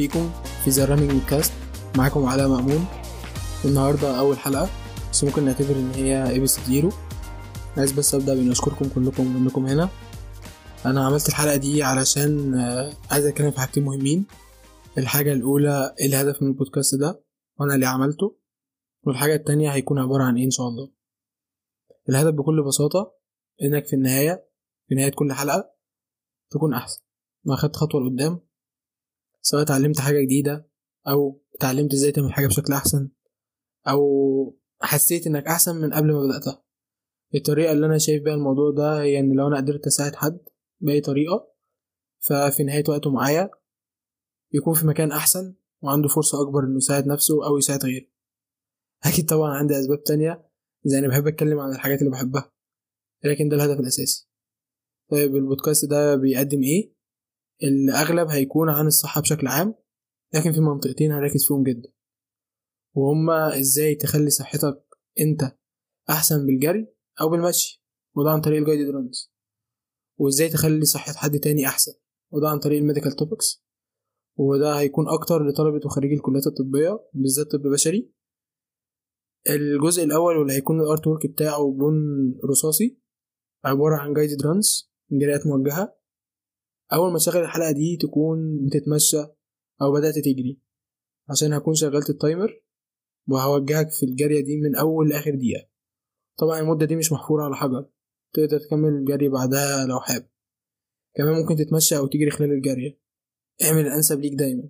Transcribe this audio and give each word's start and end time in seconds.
بيكم 0.00 0.30
في 0.64 0.70
The 0.70 0.84
Running 0.84 1.10
Podcast 1.10 1.52
معاكم 1.96 2.24
علاء 2.24 2.48
مأمون. 2.48 2.86
النهاردة 3.64 4.18
أول 4.18 4.38
حلقة 4.38 4.68
بس 5.12 5.24
ممكن 5.24 5.44
نعتبر 5.44 5.76
إن 5.76 5.90
هي 5.94 6.36
Eps 6.36 6.60
zero 6.66 6.90
عايز 7.76 7.92
بس 7.92 8.14
أبدأ 8.14 8.34
بإني 8.34 8.52
أشكركم 8.52 8.88
كلكم 8.88 9.22
إنكم 9.36 9.66
هنا. 9.66 9.88
أنا 10.86 11.06
عملت 11.06 11.28
الحلقة 11.28 11.56
دي 11.56 11.82
علشان 11.82 12.54
آه، 12.54 12.92
عايز 13.10 13.26
أتكلم 13.26 13.50
في 13.50 13.60
حاجتين 13.60 13.84
مهمين. 13.84 14.26
الحاجة 14.98 15.32
الأولى 15.32 15.94
إيه 16.00 16.06
الهدف 16.06 16.42
من 16.42 16.48
البودكاست 16.48 16.94
ده؟ 16.94 17.24
وأنا 17.58 17.74
اللي 17.74 17.86
عملته. 17.86 18.36
والحاجة 19.06 19.34
التانية 19.34 19.70
هيكون 19.70 19.98
عبارة 19.98 20.22
عن 20.22 20.36
إيه 20.36 20.44
إن 20.44 20.50
شاء 20.50 20.68
الله. 20.68 20.90
الهدف 22.08 22.34
بكل 22.34 22.62
بساطة 22.62 23.12
إنك 23.62 23.86
في 23.86 23.96
النهاية 23.96 24.48
في 24.88 24.94
نهاية 24.94 25.12
كل 25.12 25.32
حلقة 25.32 25.70
تكون 26.50 26.74
أحسن. 26.74 27.02
ما 27.44 27.54
أخدت 27.54 27.76
خطوة 27.76 28.00
لقدام 28.00 28.49
سواء 29.42 29.62
اتعلمت 29.62 30.00
حاجة 30.00 30.20
جديدة 30.20 30.70
أو 31.08 31.42
اتعلمت 31.54 31.92
إزاي 31.92 32.12
تعمل 32.12 32.32
حاجة 32.32 32.46
بشكل 32.46 32.72
أحسن 32.72 33.08
أو 33.88 34.00
حسيت 34.82 35.26
إنك 35.26 35.46
أحسن 35.46 35.76
من 35.76 35.92
قبل 35.92 36.12
ما 36.12 36.20
بدأتها. 36.26 36.64
الطريقة 37.34 37.72
اللي 37.72 37.86
أنا 37.86 37.98
شايف 37.98 38.22
بيها 38.22 38.34
الموضوع 38.34 38.70
ده 38.70 39.02
هي 39.02 39.18
إن 39.18 39.32
لو 39.32 39.48
أنا 39.48 39.56
قدرت 39.56 39.86
أساعد 39.86 40.14
حد 40.14 40.38
بأي 40.80 41.00
طريقة 41.00 41.52
ففي 42.18 42.62
نهاية 42.64 42.84
وقته 42.88 43.10
معايا 43.10 43.50
يكون 44.52 44.74
في 44.74 44.86
مكان 44.86 45.12
أحسن 45.12 45.54
وعنده 45.82 46.08
فرصة 46.08 46.42
أكبر 46.42 46.64
إنه 46.64 46.76
يساعد 46.76 47.06
نفسه 47.06 47.46
أو 47.46 47.58
يساعد 47.58 47.84
غيره. 47.84 48.06
أكيد 49.04 49.26
طبعا 49.28 49.50
عندي 49.50 49.80
أسباب 49.80 50.02
تانية 50.04 50.50
زي 50.84 50.98
أنا 50.98 51.08
بحب 51.08 51.26
أتكلم 51.26 51.58
عن 51.58 51.72
الحاجات 51.72 51.98
اللي 51.98 52.10
بحبها 52.10 52.52
لكن 53.24 53.48
ده 53.48 53.56
الهدف 53.56 53.80
الأساسي. 53.80 54.28
طيب 55.10 55.36
البودكاست 55.36 55.84
ده 55.84 56.16
بيقدم 56.16 56.62
إيه؟ 56.62 56.99
الأغلب 57.62 58.28
هيكون 58.28 58.68
عن 58.68 58.86
الصحة 58.86 59.20
بشكل 59.20 59.46
عام 59.46 59.74
لكن 60.34 60.52
في 60.52 60.60
منطقتين 60.60 61.12
هركز 61.12 61.46
فيهم 61.48 61.62
جدا. 61.62 61.92
وهما 62.94 63.58
إزاي 63.58 63.94
تخلي 63.94 64.30
صحتك 64.30 64.84
أنت 65.20 65.56
أحسن 66.10 66.46
بالجري 66.46 66.94
أو 67.20 67.28
بالمشي 67.28 67.84
وده 68.16 68.30
عن 68.30 68.40
طريق 68.40 68.58
ال 68.58 68.63
guided 68.63 68.90
runs 68.90 69.32
وإزاي 70.18 70.48
تخلي 70.48 70.84
صحة 70.84 71.12
حد 71.12 71.38
تاني 71.38 71.66
أحسن 71.66 71.92
وده 72.32 72.48
عن 72.48 72.58
طريق 72.58 72.78
ال 72.78 72.82
medical 72.82 73.12
topics. 73.12 73.64
وده 74.36 74.78
هيكون 74.78 75.08
أكتر 75.08 75.48
لطلبة 75.48 75.80
وخريجي 75.86 76.14
الكليات 76.14 76.46
الطبية 76.46 77.00
بالذات 77.14 77.46
طب 77.46 77.62
بشري. 77.62 78.12
الجزء 79.50 80.04
الأول 80.04 80.36
واللي 80.36 80.52
هيكون 80.52 80.80
ال 80.80 81.06
artwork 81.06 81.26
بتاعه 81.26 81.72
بلون 81.72 81.94
رصاصي 82.50 82.98
عبارة 83.64 83.96
عن 83.96 84.14
guided 84.14 84.46
runs 84.46 84.92
جريات 85.12 85.46
موجهة. 85.46 85.99
أول 86.92 87.12
ما 87.12 87.18
تشغل 87.18 87.42
الحلقة 87.42 87.72
دي 87.72 87.96
تكون 87.96 88.66
بتتمشى 88.66 89.22
أو 89.82 89.92
بدأت 89.92 90.14
تجري. 90.14 90.60
عشان 91.30 91.52
هكون 91.52 91.74
شغلت 91.74 92.10
ال 92.10 92.19
timer 92.19 92.62
وهوجهك 93.28 93.90
في 93.90 94.06
الجرية 94.06 94.44
دي 94.44 94.56
من 94.56 94.76
أول 94.76 95.08
لآخر 95.08 95.34
دقيقة. 95.34 95.68
طبعا 96.38 96.60
المدة 96.60 96.86
دي 96.86 96.96
مش 96.96 97.12
محفورة 97.12 97.44
على 97.44 97.56
حجر 97.56 97.90
تقدر 98.32 98.58
تكمل 98.58 98.88
الجري 98.88 99.28
بعدها 99.28 99.86
لو 99.86 100.00
حابب. 100.00 100.26
كمان 101.14 101.34
ممكن 101.34 101.56
تتمشى 101.56 101.96
أو 101.96 102.06
تجري 102.06 102.30
خلال 102.30 102.52
الجرية 102.52 103.00
اعمل 103.64 103.80
الأنسب 103.80 104.20
ليك 104.20 104.34
دايما 104.34 104.68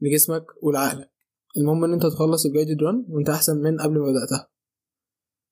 لجسمك 0.00 0.46
ولعقلك. 0.62 1.10
المهم 1.56 1.84
إن 1.84 1.92
أنت 1.92 2.06
تخلص 2.06 2.46
ال 2.46 2.51
guided 2.51 2.82
run 2.82 3.04
وأنت 3.08 3.28
أحسن 3.28 3.56
من 3.56 3.80
قبل 3.80 3.98
ما 3.98 4.04
بدأتها. 4.12 4.50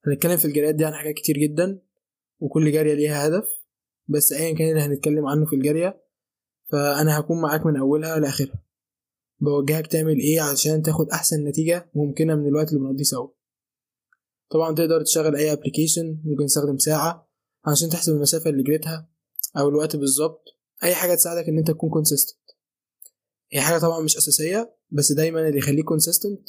هنتكلم 0.07 0.37
في 0.37 0.45
الجريات 0.45 0.75
دي 0.75 0.85
عن 0.85 0.93
حاجات 0.93 1.15
كتير 1.15 1.37
جدا 1.37 1.81
وكل 2.39 2.71
جارية 2.71 2.93
ليها 2.93 3.27
هدف. 3.27 3.66
بس 4.07 4.33
أيا 4.33 4.55
كان 4.55 4.69
اللي 4.69 4.81
هنتكلم 4.81 5.25
عنه 5.25 5.45
في 5.45 5.55
الجارية 5.55 6.03
فأنا 6.71 7.19
هكون 7.19 7.41
معاك 7.41 7.65
من 7.65 7.77
أولها 7.77 8.19
لآخرها 8.19 8.63
بوجهك 9.39 9.87
تعمل 9.87 10.19
إيه 10.19 10.41
علشان 10.41 10.81
تاخد 10.81 11.09
أحسن 11.09 11.43
نتيجة 11.43 11.89
ممكنة 11.95 12.35
من 12.35 12.47
الوقت 12.47 12.69
اللي 12.69 12.79
بنقضيه 12.79 13.03
سوا؟ 13.03 13.27
طبعا 14.49 14.75
تقدر 14.75 15.01
تشغل 15.01 15.35
أي 15.35 15.51
application 15.53 16.17
ممكن 16.25 16.45
تستخدم 16.45 16.77
ساعة 16.77 17.29
علشان 17.65 17.89
تحسب 17.89 18.13
المسافة 18.13 18.49
اللي 18.49 18.63
جريتها 18.63 19.09
أو 19.57 19.69
الوقت 19.69 19.95
بالظبط. 19.95 20.43
أي 20.83 20.95
حاجة 20.95 21.15
تساعدك 21.15 21.49
إن 21.49 21.57
أنت 21.57 21.67
تكون 21.71 21.89
consistent 21.89 22.39
هي 23.51 23.61
حاجة 23.61 23.77
طبعا 23.79 24.01
مش 24.03 24.17
أساسية 24.17 24.75
بس 24.91 25.11
دايما 25.11 25.47
اللي 25.47 25.57
يخليك 25.57 25.85
consistent 25.85 26.39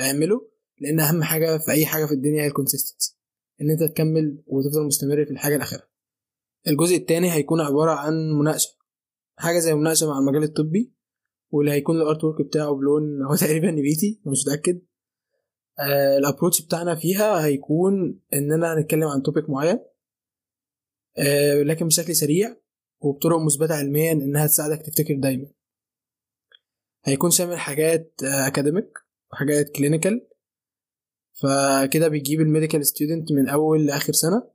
اعمله 0.00 0.48
لأن 0.80 1.00
أهم 1.00 1.22
حاجة 1.22 1.58
في 1.58 1.70
أي 1.70 1.86
حاجة 1.86 2.06
في 2.06 2.12
الدنيا 2.12 2.42
هي 2.42 2.46
ال 2.46 2.52
consistency 2.52 3.16
إن 3.60 3.70
أنت 3.70 3.82
تكمل 3.82 4.42
وتفضل 4.46 4.86
مستمر 4.86 5.24
في 5.24 5.30
الحاجة 5.30 5.56
الأخيرة. 5.56 5.91
الجزء 6.68 6.96
التاني 6.96 7.32
هيكون 7.32 7.60
عبارة 7.60 7.90
عن 7.90 8.12
مناقشة 8.38 8.76
حاجة 9.36 9.58
زي 9.58 9.74
مناقشة 9.74 10.06
مع 10.06 10.18
المجال 10.18 10.42
الطبي 10.42 10.92
واللي 11.50 11.72
هيكون 11.72 11.96
ال 11.96 12.24
artwork 12.24 12.46
بتاعه 12.46 12.74
بلون 12.74 13.02
هو 13.30 13.34
تقريبا 13.34 13.70
نبيتي 13.70 14.20
مش 14.26 14.44
متأكد. 14.46 14.82
آه 15.78 16.18
ال 16.18 16.23
approach 16.23 16.62
بتاعنا 16.62 16.94
فيها 16.94 17.44
هيكون 17.44 18.20
إننا 18.34 18.74
هنتكلم 18.74 19.08
عن 19.08 19.22
topic 19.22 19.50
معين 19.50 19.78
آه 21.18 21.62
لكن 21.62 21.86
بشكل 21.86 22.16
سريع 22.16 22.56
وبطرق 23.00 23.38
مثبتة 23.38 23.74
علميا 23.74 24.12
إنها 24.12 24.46
تساعدك 24.46 24.82
تفتكر 24.82 25.14
دايما. 25.14 25.46
هيكون 27.04 27.30
شامل 27.30 27.58
حاجات 27.58 28.20
آه 28.24 28.46
academic 28.46 28.98
وحاجات 29.32 29.70
clinical 29.70 30.28
فكده 31.32 32.08
بيجيب 32.08 32.40
ال 32.40 32.46
medical 32.46 32.86
student 32.86 33.32
من 33.32 33.48
أول 33.48 33.86
لآخر 33.86 34.12
سنة. 34.12 34.52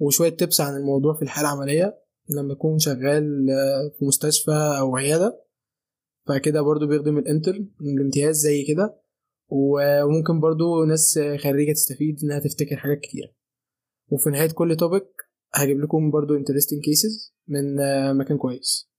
وشوية 0.00 0.28
tips 0.28 0.60
عن 0.60 0.76
الموضوع 0.76 1.14
في 1.14 1.22
الحاله 1.22 1.52
العملية 1.52 1.98
لما 2.28 2.52
يكون 2.52 2.78
شغال 2.78 3.46
في 3.98 4.04
مستشفى 4.04 4.76
أو 4.80 4.96
عيادة. 4.96 5.44
فكده 6.28 6.62
برضو 6.62 6.86
بيخدم 6.86 7.18
ال 7.18 7.25
intern 7.25 7.64
الامتياز 7.80 8.36
زي 8.36 8.64
كده. 8.64 9.00
وممكن 9.48 10.40
برضو 10.40 10.84
ناس 10.84 11.18
خريجة 11.42 11.72
تستفيد 11.72 12.18
إنها 12.24 12.38
تفتكر 12.38 12.76
حاجات 12.76 13.00
كتيرة 13.00 13.30
وفي 14.08 14.30
نهاية 14.30 14.50
كل 14.50 14.76
topic 14.76 15.08
هجيب 15.54 15.80
لكم 15.80 16.10
برضو 16.10 16.38
interesting 16.38 16.80
cases 16.88 17.32
من 17.48 17.76
مكان 18.16 18.38
كويس. 18.38 18.90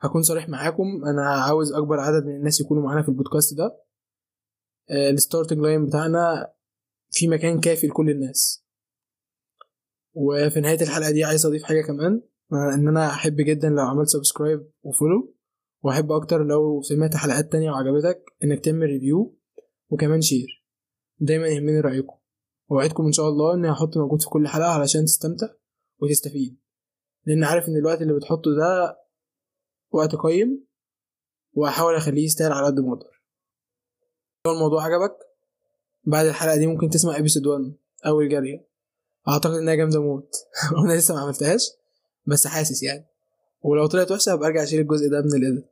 هكون 0.00 0.22
صريح 0.22 0.48
معاكم 0.48 1.04
أنا 1.04 1.30
عاوز 1.30 1.72
أكبر 1.72 2.00
عدد 2.00 2.26
من 2.26 2.36
الناس 2.36 2.60
يكونوا 2.60 2.82
معانا 2.82 3.02
في 3.02 3.08
البودكاست 3.08 3.54
ده. 3.54 3.80
ال 4.90 4.98
starting 4.98 5.58
line 5.58 5.86
بتاعنا 5.86 6.52
في 7.10 7.28
مكان 7.28 7.60
كافي 7.60 7.86
لكل 7.86 8.10
الناس. 8.10 8.64
وفي 10.20 10.60
نهاية 10.60 10.80
الحلقة 10.82 11.10
دي 11.10 11.24
عايز 11.24 11.46
أضيف 11.46 11.62
حاجة 11.62 11.82
كمان 11.82 12.22
إن 12.52 12.88
أنا 12.88 13.06
أحب 13.06 13.36
جدا 13.36 13.68
لو 13.68 13.82
عملت 13.82 14.08
subscribe 14.08 14.70
و 14.82 14.89
follow 14.89 15.34
وأحب 15.82 16.12
أكتر 16.12 16.44
لو 16.44 16.82
سمعت 16.82 17.16
حلقات 17.16 17.52
تانية 17.52 17.70
وعجبتك 17.70 18.24
إنك 18.44 18.64
تعمل 18.64 18.86
review 18.86 19.38
وكمان 19.90 20.20
share 20.20 20.66
دايما 21.18 21.48
يهمني 21.48 21.80
رأيكم. 21.80 22.16
ووعدكم 22.68 23.06
إن 23.06 23.12
شاء 23.12 23.28
الله 23.28 23.54
إني 23.54 23.70
هحط 23.72 23.96
مجهود 23.96 24.22
في 24.22 24.28
كل 24.28 24.48
حلقة 24.48 24.68
علشان 24.68 25.04
تستمتع 25.04 25.46
وتستفيد. 26.02 26.60
لأن 27.26 27.44
عارف 27.44 27.68
إن 27.68 27.76
الوقت 27.76 28.02
اللي 28.02 28.12
بتحطه 28.14 28.50
ده 28.56 28.96
وقت 29.90 30.14
قيم 30.16 30.66
وهحاول 31.52 31.94
أخليه 31.94 32.24
يستاهل 32.24 32.52
على 32.52 32.66
قد 32.66 32.80
ما 32.80 32.92
أقدر. 32.92 33.22
لو 34.46 34.52
الموضوع 34.52 34.84
عجبك 34.84 35.16
بعد 36.04 36.26
الحلقة 36.26 36.56
دي 36.56 36.66
ممكن 36.66 36.88
تسمع 36.88 37.16
episode 37.18 37.46
1 37.46 37.74
اول 38.06 38.28
جاريه 38.28 38.69
أعتقد 39.28 39.54
إنها 39.54 39.74
جامدة 39.74 40.00
موت. 40.02 40.34
وأنا 40.76 40.92
لسه 40.92 41.14
ما 41.14 41.20
عملتهاش 41.20 41.70
بس 42.26 42.46
حاسس 42.46 42.82
يعني. 42.82 43.06
ولو 43.62 43.86
طلعت 43.86 44.10
وحشة 44.10 44.32
هبقى 44.32 44.48
أرجع 44.48 44.62
اشيل 44.62 44.80
الجزء 44.80 45.10
ده 45.10 45.20
من 45.20 45.34
ال 45.42 45.48
edit 45.48 45.70